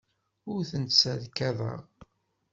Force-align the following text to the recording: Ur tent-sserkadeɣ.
Ur 0.51 0.61
tent-sserkadeɣ. 0.69 1.79